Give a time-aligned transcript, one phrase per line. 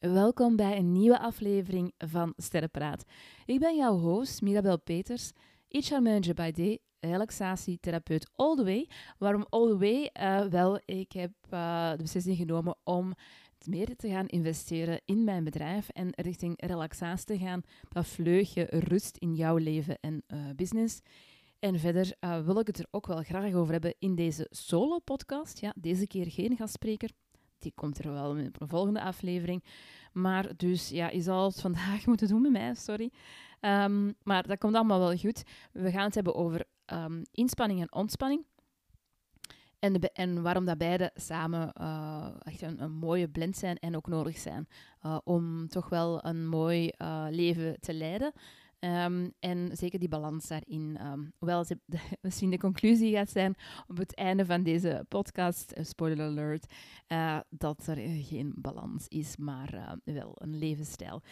[0.00, 3.04] Welkom bij een nieuwe aflevering van Sterrenpraat.
[3.44, 5.32] Ik ben jouw host, Mirabel Peters,
[5.90, 8.88] Manager by Day, relaxatietherapeut all the way.
[9.18, 10.10] Waarom all the way?
[10.20, 13.14] Uh, wel, ik heb uh, de beslissing genomen om
[13.64, 17.62] meer te gaan investeren in mijn bedrijf en richting relaxatie te gaan.
[17.88, 21.00] Dat vleugje rust in jouw leven en uh, business.
[21.58, 25.60] En verder wil ik het er ook wel graag over hebben in deze solo-podcast.
[25.60, 27.10] Ja, deze keer geen gastspreker,
[27.60, 29.64] die komt er wel in een volgende aflevering.
[30.12, 33.10] Maar dus ja, je zal het vandaag moeten doen met mij, sorry.
[33.60, 35.42] Um, maar dat komt allemaal wel goed.
[35.72, 38.44] We gaan het hebben over um, inspanning en ontspanning.
[39.78, 44.06] En, en waarom dat beide samen uh, echt een, een, mooie blend zijn en ook
[44.06, 44.68] nodig zijn
[45.06, 48.32] uh, om toch wel een mooi uh, leven te leiden.
[48.80, 50.98] Um, en zeker die balans daarin.
[51.06, 51.78] Um, hoewel ze
[52.22, 53.54] misschien de conclusie gaat zijn
[53.86, 56.72] op het einde van deze podcast, uh, spoiler alert,
[57.08, 61.22] uh, dat er geen balans is, maar wel een levensstijl.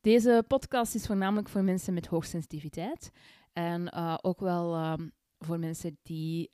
[0.00, 3.10] Deze podcast is voornamelijk voor mensen met hoogsensitiviteit
[3.52, 6.50] en ook wel um, voor mensen die,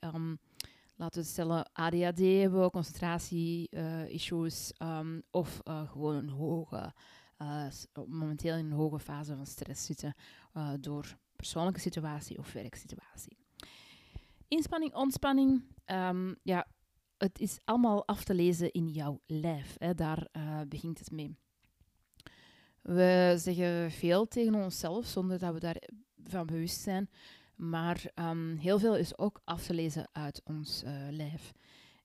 [0.95, 4.73] laten we stellen, ADHD hebben, concentratie-issues
[5.31, 6.93] of gewoon een hoge
[7.41, 7.65] uh,
[8.07, 10.15] momenteel in een hoge fase van stress zitten
[10.53, 13.37] uh, door persoonlijke situatie of werksituatie.
[14.47, 16.67] Inspanning, ontspanning, um, ja,
[17.17, 19.75] het is allemaal af te lezen in jouw lijf.
[19.77, 19.93] Hè.
[19.93, 21.37] Daar uh, begint het mee.
[22.81, 25.59] We zeggen veel tegen onszelf zonder dat we
[26.15, 27.09] daarvan bewust zijn.
[27.55, 31.51] Maar um, heel veel is ook af te lezen uit ons lijf.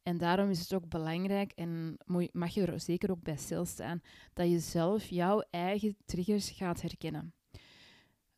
[0.05, 1.97] En daarom is het ook belangrijk, en
[2.33, 4.01] mag je er zeker ook bij stilstaan,
[4.33, 7.35] dat je zelf jouw eigen triggers gaat herkennen.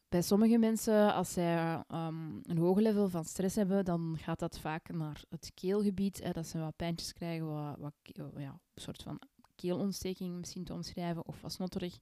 [0.09, 4.59] Bij sommige mensen, als zij um, een hoog level van stress hebben, dan gaat dat
[4.59, 6.23] vaak naar het keelgebied.
[6.23, 7.95] Hè, dat ze wat pijntjes krijgen, wat, wat
[8.37, 9.21] ja, een soort van
[9.57, 11.99] keelontsteking misschien te omschrijven, of wat snotterig.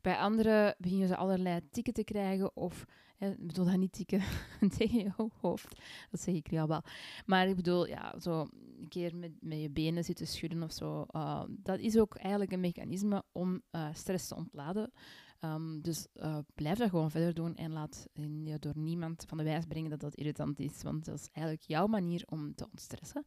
[0.00, 2.84] Bij anderen beginnen ze allerlei tikken te krijgen, of,
[3.18, 4.22] ik bedoel dat niet tikken
[4.78, 6.82] tegen je hoofd, dat zeg ik nu wel.
[7.26, 8.48] Maar ik bedoel, ja, zo
[8.84, 11.06] een keer met, met je benen zitten schudden of zo.
[11.10, 14.92] Uh, dat is ook eigenlijk een mechanisme om uh, stress te ontladen.
[15.40, 18.08] Um, dus uh, blijf dat gewoon verder doen en laat
[18.44, 20.82] je door niemand van de wijs brengen dat dat irritant is.
[20.82, 23.24] Want dat is eigenlijk jouw manier om te ontstressen.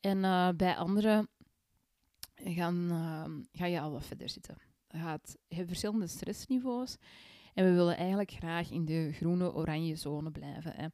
[0.00, 0.20] En
[0.56, 1.28] bij anderen
[2.34, 4.56] gaan, ga je al wat verder zitten.
[4.88, 6.96] Je, hebt verschillende stressniveaus.
[7.54, 10.72] En we willen eigenlijk graag in de groene-oranje zone blijven.
[10.74, 10.86] Hè.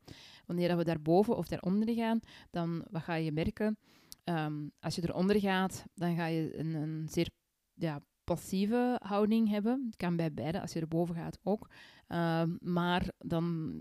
[0.46, 3.78] Wanneer we daarboven of daaronder gaan, dan wat ga je merken?
[4.24, 7.30] Um, als je eronder gaat, dan ga je een, een zeer
[7.74, 9.84] ja, passieve houding hebben.
[9.86, 11.68] Het kan bij beide, als je erboven gaat ook.
[12.08, 13.74] Um, maar dan,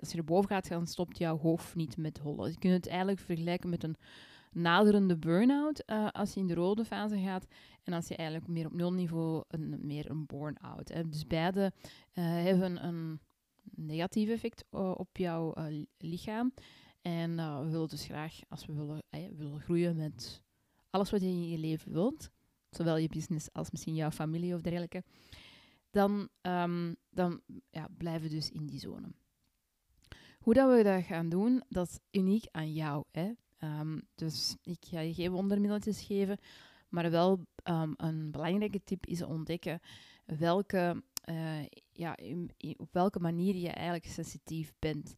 [0.00, 2.50] als je erboven gaat, dan stopt jouw hoofd niet met hollen.
[2.50, 3.96] Je kunt het eigenlijk vergelijken met een
[4.56, 7.46] naderende burn-out uh, als je in de rode fase gaat.
[7.82, 10.88] En als je eigenlijk meer op nulniveau een, meer een burn-out.
[10.88, 11.12] hebt.
[11.12, 11.72] Dus beide
[12.14, 13.20] uh, hebben een
[13.64, 15.54] negatief effect uh, op jouw
[15.98, 16.52] lichaam.
[17.02, 19.02] En we willen dus graag, als we willen,
[19.36, 20.42] willen groeien met
[20.90, 22.30] alles wat je in je leven wilt,
[22.70, 25.04] zowel je business als misschien jouw familie of dergelijke,
[25.90, 27.40] dan, um, dan
[27.70, 29.08] ja, blijven we dus in die zone.
[30.38, 33.04] Hoe dat we dat gaan doen, dat is uniek aan jou.
[33.10, 33.32] Hè?
[33.66, 36.38] Um, dus ik ga je geen wondermiddeltjes geven,
[36.88, 39.80] maar wel um, een belangrijke tip is ontdekken
[40.24, 42.18] welke, uh, ja,
[42.76, 45.14] op welke manier je eigenlijk sensitief bent.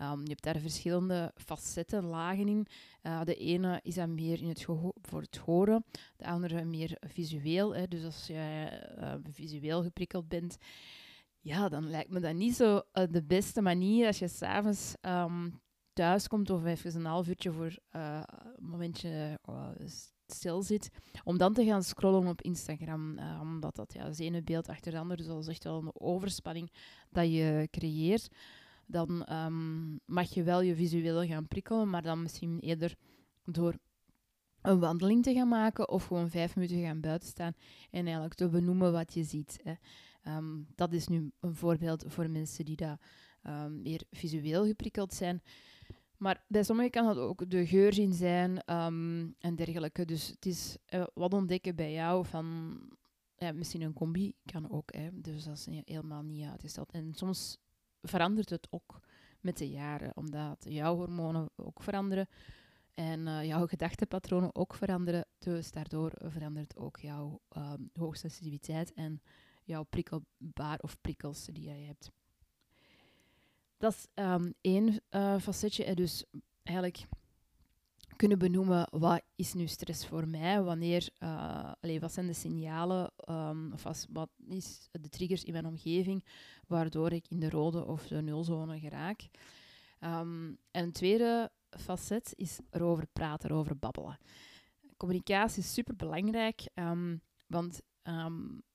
[0.00, 2.66] Um, je hebt daar verschillende facetten, lagen in.
[3.02, 4.62] Uh, de ene is dan meer in het
[5.02, 5.84] voor het horen,
[6.16, 7.74] de andere meer visueel.
[7.74, 7.88] Hè.
[7.88, 10.56] Dus als je visueel geprikkeld bent,
[11.40, 15.60] ja, dan lijkt me dat niet zo uh, de beste manier als je s'avonds um,
[15.98, 18.20] thuis komt of even een half uurtje voor uh,
[18.56, 19.68] een momentje uh,
[20.26, 20.90] stil zit,
[21.24, 24.92] om dan te gaan scrollen op Instagram, uh, omdat dat ja, het ene beeld achter
[24.92, 26.70] het andere, dus dat is echt wel een overspanning
[27.10, 28.28] dat je creëert.
[28.86, 32.94] Dan um, mag je wel je visueel gaan prikkelen, maar dan misschien eerder
[33.44, 33.76] door
[34.62, 37.52] een wandeling te gaan maken of gewoon vijf minuten gaan buiten staan
[37.90, 39.58] en eigenlijk te benoemen wat je ziet.
[39.62, 39.74] Hè.
[40.36, 42.98] Um, dat is nu een voorbeeld voor mensen die daar
[43.42, 45.42] um, meer visueel geprikkeld zijn.
[46.18, 50.04] Maar bij sommigen kan dat ook de geur zien zijn um, en dergelijke.
[50.04, 52.78] Dus het is uh, wat ontdekken bij jou van
[53.36, 54.92] ja, misschien een combi kan ook.
[54.94, 55.08] Hè.
[55.12, 56.92] Dus dat is helemaal niet uitgesteld.
[56.92, 57.58] En soms
[58.02, 59.00] verandert het ook
[59.40, 62.28] met de jaren, omdat jouw hormonen ook veranderen
[62.94, 65.26] en uh, jouw gedachtepatronen ook veranderen.
[65.38, 69.22] Dus daardoor verandert ook jouw um, hoogsensitiviteit en
[69.64, 72.10] jouw prikkelbaar of prikkels die jij hebt.
[73.78, 75.94] Dat is um, één uh, facetje.
[75.94, 76.24] Dus
[76.62, 77.06] eigenlijk
[78.16, 83.72] kunnen benoemen wat is nu stress voor mij, wanneer, uh, wat zijn de signalen, um,
[83.72, 86.24] of wat is de triggers in mijn omgeving
[86.66, 89.28] waardoor ik in de rode of de nulzone geraak.
[90.00, 94.18] Um, en een tweede facet is erover praten, erover babbelen.
[94.96, 96.68] Communicatie is super belangrijk,
[97.46, 97.80] want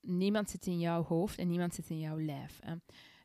[0.02, 2.60] niemand zit in jouw hoofd en niemand zit in jouw lijf.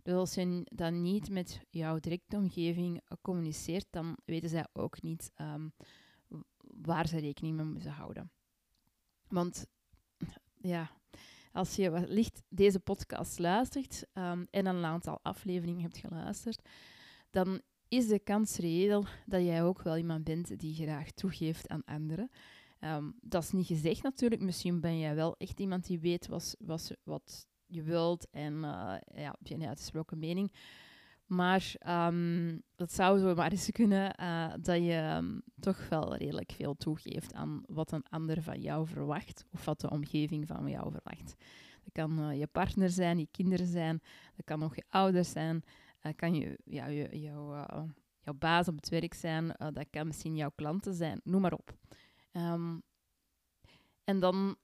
[0.09, 5.31] Dus als dan niet met jouw directe omgeving communiceert, dan weten zij ook niet
[6.61, 8.31] waar ze rekening mee moeten houden.
[9.27, 9.67] Want
[10.57, 10.91] ja,
[11.53, 16.69] als je wellicht deze podcast luistert um, en een aantal afleveringen hebt geluisterd,
[17.31, 21.85] dan is de kans reëel dat jij ook wel iemand bent die graag toegeeft aan
[21.85, 22.31] anderen.
[22.81, 24.41] Um, dat is niet gezegd natuurlijk.
[24.43, 28.95] Misschien ben jij wel echt iemand die weet wat, wat, wat je wilt en uh,
[29.15, 30.53] ja, heb je een uitgesproken mening.
[31.27, 36.53] Maar um, het zou zo maar eens kunnen uh, dat je um, toch wel redelijk
[36.53, 40.91] veel toegeeft aan wat een ander van jou verwacht of wat de omgeving van jou
[40.91, 41.35] verwacht.
[41.85, 44.01] Dat kan uh, je partner zijn, je kinderen zijn,
[44.37, 45.63] dat kan nog je ouders zijn,
[46.01, 47.67] dat kan je, ja, je, jou,
[48.21, 51.77] jouw baas op het werk zijn, dat kan misschien jouw klanten zijn, noem maar op.
[52.33, 52.83] Um,
[54.05, 54.57] en dan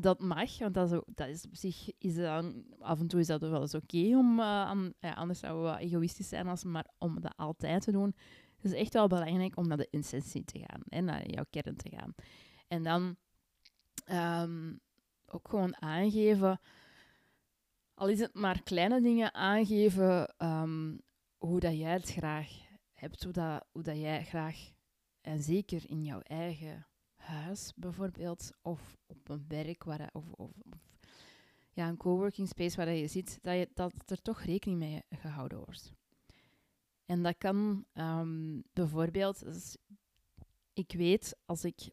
[0.00, 3.26] dat mag, want dat is, dat is op zich, is dan, af en toe is
[3.26, 7.20] dat wel eens oké om, uh, ja, anders zouden we egoïstisch zijn, als, maar om
[7.20, 8.14] dat altijd te doen.
[8.56, 11.76] Het is echt wel belangrijk om naar de essentie te gaan, en naar jouw kern
[11.76, 12.14] te gaan.
[12.68, 13.16] En dan
[14.10, 14.80] um,
[15.26, 16.60] ook gewoon aangeven,
[17.94, 21.00] al is het maar kleine dingen aangeven, um,
[21.36, 22.50] hoe dat jij het graag
[22.92, 24.70] hebt, hoe dat, hoe dat jij graag,
[25.20, 26.86] en zeker in jouw eigen
[27.28, 30.98] huis bijvoorbeeld, of op een werk, waar, of, of, of
[31.72, 35.58] ja, een coworking space waar je zit, dat, je, dat er toch rekening mee gehouden
[35.58, 35.92] wordt.
[37.04, 39.42] En dat kan um, bijvoorbeeld,
[40.72, 41.90] ik weet als ik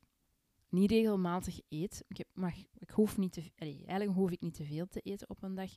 [0.70, 4.88] niet regelmatig eet, ik, mag, ik hoef niet te, eigenlijk hoef ik niet te veel
[4.88, 5.72] te eten op een dag.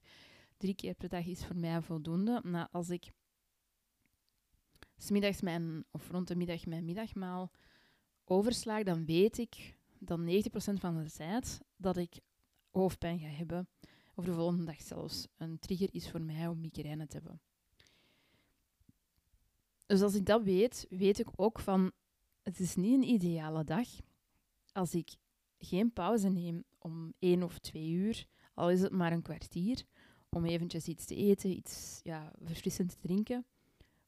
[0.56, 2.40] Drie keer per dag is voor mij voldoende.
[2.44, 3.12] Maar als ik
[4.96, 7.50] smiddags mijn, of rond de middag mijn middagmaal
[8.30, 10.32] overslag, dan weet ik dan 90%
[10.74, 12.20] van de tijd dat ik
[12.70, 13.68] hoofdpijn ga hebben.
[14.14, 17.40] Of de volgende dag zelfs een trigger is voor mij om migraine te hebben.
[19.86, 21.92] Dus als ik dat weet, weet ik ook van
[22.42, 23.88] het is niet een ideale dag
[24.72, 25.16] als ik
[25.58, 29.84] geen pauze neem om één of twee uur, al is het maar een kwartier,
[30.28, 33.46] om eventjes iets te eten, iets ja, verfrissend te drinken.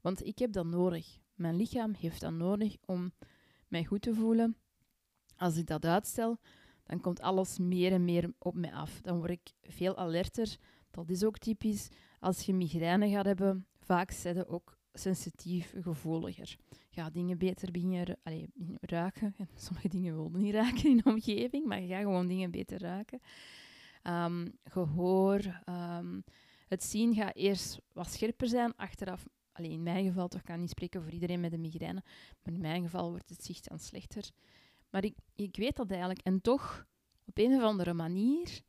[0.00, 1.18] Want ik heb dat nodig.
[1.34, 3.12] Mijn lichaam heeft dat nodig om
[3.70, 4.56] mij goed te voelen.
[5.36, 6.38] Als ik dat uitstel,
[6.84, 9.00] dan komt alles meer en meer op mij af.
[9.00, 10.56] Dan word ik veel alerter.
[10.90, 11.88] Dat is ook typisch.
[12.20, 16.56] Als je migraine gaat hebben, vaak zijn je ook sensitief, gevoeliger.
[16.90, 18.46] Ga dingen beter beginnen, allez,
[18.80, 19.34] ruiken.
[19.54, 23.20] Sommige dingen wilden niet raken in de omgeving, maar je gaat gewoon dingen beter ruiken.
[24.02, 26.24] Um, gehoor, um,
[26.68, 29.26] het zien gaat eerst wat scherper zijn, achteraf
[29.60, 32.02] alleen in mijn geval, toch kan niet spreken voor iedereen met een migraine,
[32.42, 34.30] maar in mijn geval wordt het zicht dan slechter.
[34.90, 36.20] Maar ik, ik weet dat eigenlijk.
[36.20, 36.86] En toch,
[37.26, 38.60] op een of andere manier,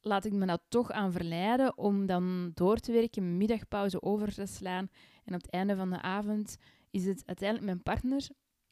[0.00, 4.46] laat ik me dat toch aan verleiden om dan door te werken, middagpauze over te
[4.46, 4.88] slaan.
[5.24, 6.56] En op het einde van de avond
[6.90, 8.28] is het uiteindelijk mijn partner,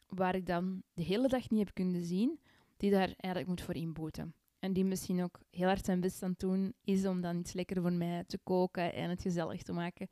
[0.08, 2.40] waar ik dan de hele dag niet heb kunnen zien,
[2.76, 4.34] die daar eigenlijk moet voor inboeten.
[4.58, 7.52] En die misschien ook heel hard zijn best aan het doen is om dan iets
[7.52, 10.08] lekker voor mij te koken en het gezellig te maken.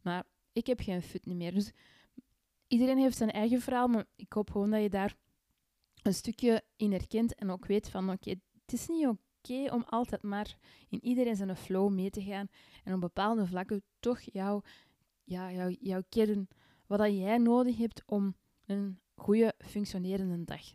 [0.00, 0.24] Maar
[0.56, 1.54] ik heb geen fut meer.
[1.54, 1.72] Dus
[2.66, 5.16] iedereen heeft zijn eigen verhaal, maar ik hoop gewoon dat je daar
[6.02, 10.22] een stukje in herkent en ook weet van oké, het is niet oké om altijd
[10.22, 10.56] maar
[10.88, 12.48] in iedereen zijn flow mee te gaan
[12.84, 14.62] en op bepaalde vlakken toch jouw,
[15.24, 16.48] ja, jouw, jouw kern,
[16.86, 18.36] wat dat jij nodig hebt om
[18.66, 20.74] een goede functionerende dag.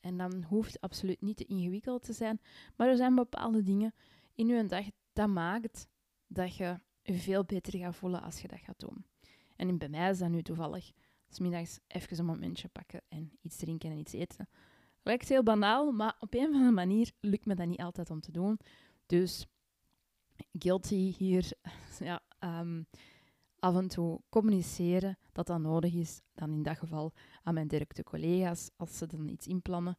[0.00, 2.40] En dan hoeft het absoluut niet te ingewikkeld te zijn,
[2.76, 3.94] maar er zijn bepaalde dingen
[4.34, 5.88] in je dag dat maakt
[6.26, 6.80] dat je
[7.14, 9.04] je veel beter gaat voelen als je dat gaat doen.
[9.56, 10.92] En bij mij is dat nu toevallig
[11.28, 14.48] smiddags even een momentje pakken en iets drinken en iets eten.
[15.02, 18.20] Lijkt heel banaal, maar op een of andere manier lukt me dat niet altijd om
[18.20, 18.58] te doen.
[19.06, 19.46] Dus
[20.52, 21.52] guilty hier,
[21.98, 22.86] ja, um,
[23.58, 26.22] af en toe communiceren dat dat nodig is.
[26.34, 27.12] Dan in dat geval
[27.42, 29.98] aan mijn directe collega's, als ze dan iets inplannen.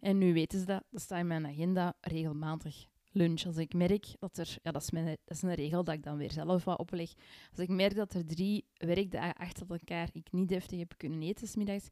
[0.00, 3.46] En nu weten ze dat, dat staat in mijn agenda regelmatig lunch.
[3.46, 6.02] Als ik merk dat er, ja, dat is, mijn, dat is een regel dat ik
[6.02, 7.12] dan weer zelf wat opleg.
[7.50, 11.48] Als ik merk dat er drie werkdagen achter elkaar ik niet deftig heb kunnen eten
[11.48, 11.88] smiddags,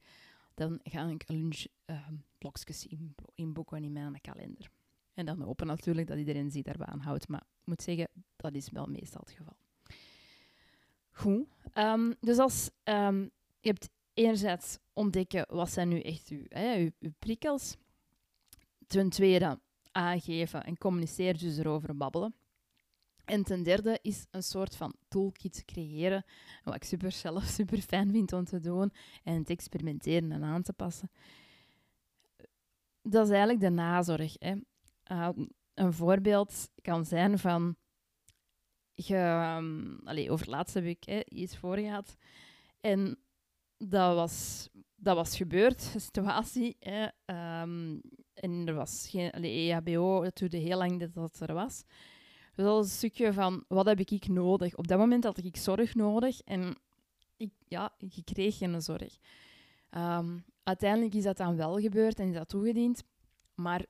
[0.54, 4.70] dan ga ik lunchblokjes uh, in, inboeken in mijn kalender.
[5.14, 7.28] En dan hopen natuurlijk dat iedereen zich daarbij aanhoudt.
[7.28, 9.56] Maar ik moet zeggen, dat is wel meestal het geval.
[11.10, 11.46] Goed.
[11.74, 17.12] Um, dus als um, je hebt enerzijds ontdekken wat zijn nu echt uw, hè, uw
[17.18, 17.76] prikkels.
[18.86, 19.60] Ten tweede
[19.92, 22.34] aangeven en communiceren, dus erover babbelen.
[23.24, 26.24] En ten derde is een soort van toolkit creëren,
[26.64, 30.62] wat ik super zelf super fijn vind om te doen en te experimenteren en aan
[30.62, 31.10] te passen.
[33.02, 34.34] Dat is eigenlijk de nazorg.
[34.38, 34.54] Hè.
[35.12, 35.28] Uh,
[35.74, 37.76] een voorbeeld kan zijn van,
[38.94, 42.16] je, um, allez, over laatst heb ik hè, iets voor gehad
[42.80, 43.18] en
[43.76, 44.68] dat was,
[45.02, 46.76] dat was gebeurd, een situatie.
[46.80, 47.02] Hè,
[47.62, 48.00] um,
[48.34, 51.84] en er was geen allee, EHBO, dat duurde heel lang dat dat er was.
[52.54, 54.76] Dus dat was een stukje van, wat heb ik nodig?
[54.76, 56.76] Op dat moment had ik zorg nodig en
[57.36, 59.16] ik, ja, ik kreeg geen zorg.
[59.90, 63.02] Um, uiteindelijk is dat dan wel gebeurd en is dat toegediend,
[63.54, 63.86] maar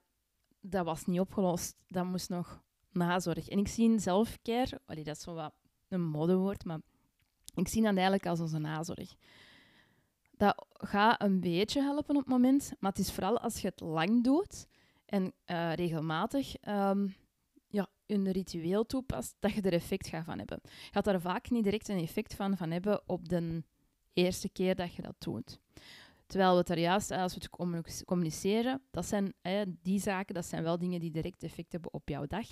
[0.60, 1.74] dat was niet opgelost.
[1.86, 3.48] Dat moest nog nazorg.
[3.48, 4.00] En ik zie
[4.86, 5.54] allee, dat is zo wat
[5.88, 6.80] een modewoord, maar
[7.54, 9.14] ik zie dat eigenlijk als onze nazorg.
[10.36, 13.80] Dat gaat een beetje helpen op het moment, maar het is vooral als je het
[13.80, 14.66] lang doet
[15.06, 17.14] en uh, regelmatig um,
[17.68, 20.60] ja, een ritueel toepast, dat je er effect gaat van hebben.
[20.62, 23.64] Je gaat daar vaak niet direct een effect van, van hebben op de
[24.12, 25.58] eerste keer dat je dat doet.
[26.26, 29.34] Terwijl we het er juist, als we het communiceren, dat zijn
[29.82, 32.46] die zaken, dat zijn wel dingen die direct effect hebben op jouw dag.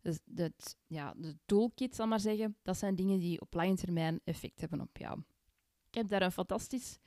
[0.00, 4.20] Dus het, ja, de toolkit, zal maar zeggen, dat zijn dingen die op lange termijn
[4.24, 5.20] effect hebben op jou.
[5.96, 6.98] Heb daar een fantastisch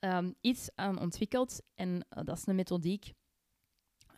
[0.00, 3.12] um, iets aan ontwikkeld en uh, dat is een methodiek.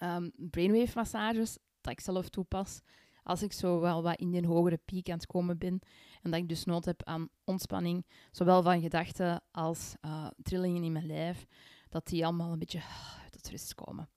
[0.02, 2.80] Um, brainwave massages, dat ik zelf toepas.
[3.22, 5.80] Als ik zo wel wat in die hogere piek aan het komen ben
[6.22, 10.92] en dat ik dus nood heb aan ontspanning, zowel van gedachten als uh, trillingen in
[10.92, 11.46] mijn lijf,
[11.88, 12.82] dat die allemaal een beetje
[13.30, 14.08] tot rust komen.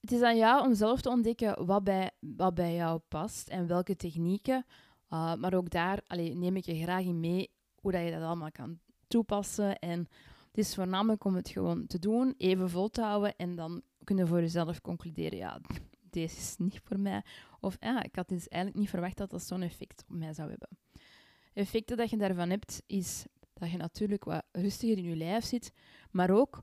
[0.00, 3.66] Het is aan jou om zelf te ontdekken wat bij, wat bij jou past en
[3.66, 4.66] welke technieken.
[5.10, 7.50] Uh, maar ook daar neem ik je graag in mee
[7.82, 9.78] hoe dat je dat allemaal kan toepassen.
[9.78, 9.98] En
[10.46, 14.28] het is voornamelijk om het gewoon te doen, even vol te houden en dan kunnen
[14.28, 15.60] voor jezelf concluderen, ja,
[16.10, 17.22] deze is niet voor mij.
[17.60, 20.50] Of ja, ik had dus eigenlijk niet verwacht dat dat zo'n effect op mij zou
[20.50, 20.68] hebben.
[21.52, 23.24] Effecten dat je daarvan hebt, is
[23.54, 25.72] dat je natuurlijk wat rustiger in je lijf zit,
[26.10, 26.62] maar ook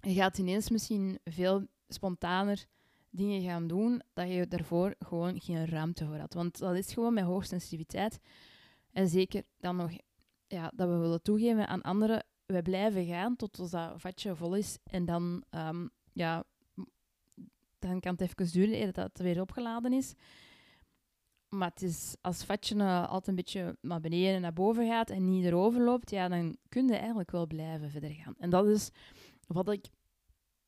[0.00, 2.66] je gaat ineens misschien veel spontaner
[3.10, 6.34] dingen gaan doen dat je daarvoor gewoon geen ruimte voor had.
[6.34, 8.20] Want dat is gewoon met hoogsensitiviteit.
[8.98, 9.90] En zeker dan nog
[10.46, 12.24] ja, dat we willen toegeven aan anderen.
[12.46, 14.78] We blijven gaan tot ons dat vatje vol is.
[14.82, 16.44] En dan, um, ja,
[17.78, 20.14] dan kan het even duren dat het weer opgeladen is.
[21.48, 25.10] Maar het is, als vatje uh, altijd een beetje naar beneden en naar boven gaat
[25.10, 28.34] en niet erover loopt, ja, dan kun je eigenlijk wel blijven verder gaan.
[28.38, 28.90] En dat is
[29.46, 29.86] wat ik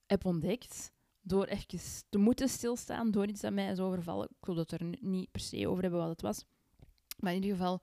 [0.06, 4.28] heb ontdekt door even te moeten stilstaan, door iets dat mij is overvallen.
[4.28, 6.44] Ik wil het er niet per se over hebben wat het was.
[7.18, 7.80] Maar in ieder geval,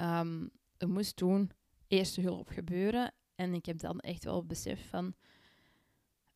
[0.00, 1.50] um, er moest toen
[1.86, 3.14] eerste hulp gebeuren.
[3.34, 5.14] En ik heb dan echt wel besef van,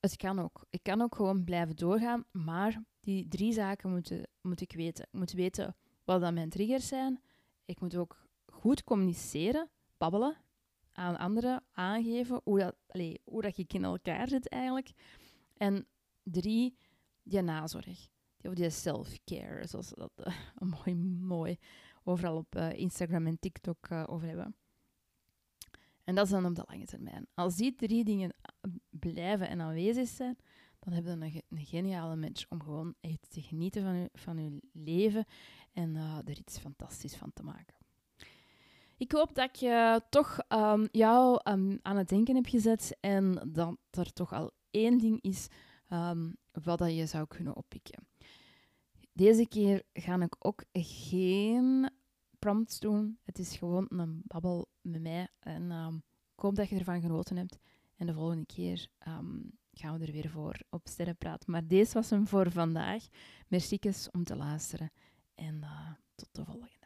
[0.01, 0.67] het kan ook.
[0.71, 5.05] Ik kan ook gewoon blijven doorgaan, maar die drie zaken moeten, moet ik weten.
[5.05, 7.21] Ik moet weten wat dan mijn triggers zijn.
[7.65, 10.37] Ik moet ook goed communiceren, babbelen,
[10.93, 14.93] aan anderen aangeven hoe dat, allez, hoe dat je in elkaar zit eigenlijk.
[15.57, 15.87] En
[16.23, 16.77] drie,
[17.23, 18.09] die nazorg.
[18.43, 20.35] Of die self-care, zoals dat uh,
[20.85, 21.59] mooi, mooi
[22.05, 24.57] overal op uh, Instagram en TikTok uh, over hebben.
[26.05, 27.27] En dat is dan op de lange termijn.
[27.35, 28.35] Als die drie dingen
[28.91, 30.37] blijven en aanwezig zijn,
[30.79, 34.39] dan hebben we een, een geniale match om gewoon echt te genieten van je, van
[34.39, 35.25] uw leven
[35.73, 37.75] en er iets fantastisch van te maken.
[38.97, 43.77] Ik hoop dat je toch um, jou um, aan het denken hebt gezet en dat
[43.91, 45.49] er toch al één ding is
[45.89, 48.07] um, wat dat je zou kunnen oppikken.
[49.17, 51.91] Deze keer ga ik ook geen
[52.39, 53.19] prompts doen.
[53.23, 55.29] Het is gewoon een babbel met mij.
[55.41, 56.03] En um,
[56.37, 57.59] ik hoop dat je ervan genoten hebt.
[57.97, 61.47] En de volgende keer um, gaan we er weer voor op Sterrenpraat.
[61.47, 63.07] Maar deze was hem voor vandaag.
[63.49, 63.79] Merci
[64.13, 64.93] om te luisteren.
[65.35, 66.84] En uh, tot de volgende.